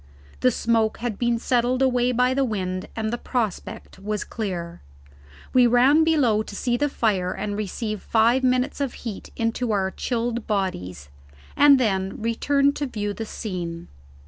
The 0.39 0.49
smoke 0.49 0.97
had 0.97 1.19
been 1.19 1.37
settled 1.37 1.83
away 1.83 2.11
by 2.11 2.33
the 2.33 2.43
wind, 2.43 2.87
and 2.95 3.13
the 3.13 3.19
prospect 3.19 3.99
was 3.99 4.23
clear. 4.23 4.81
We 5.53 5.67
ran 5.67 6.03
below 6.03 6.41
to 6.41 6.55
see 6.55 6.75
to 6.75 6.87
the 6.87 6.89
fire 6.89 7.33
and 7.33 7.55
receive 7.55 8.01
five 8.01 8.43
minutes 8.43 8.81
of 8.81 8.95
heat 9.05 9.29
into 9.35 9.71
our 9.71 9.91
chilled 9.91 10.47
bodies, 10.47 11.09
and 11.55 11.79
then 11.79 12.19
returned 12.19 12.75
to 12.77 12.87
view 12.87 13.13
the 13.13 13.27
scene. 13.27 13.89